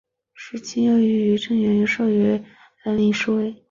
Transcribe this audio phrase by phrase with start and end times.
[0.33, 2.05] 傅清于雍正元年授
[2.85, 3.55] 蓝翎侍卫。